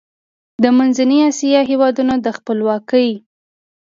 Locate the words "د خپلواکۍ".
2.25-3.09